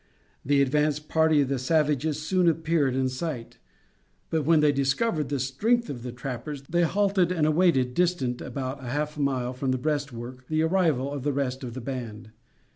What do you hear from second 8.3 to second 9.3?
about half a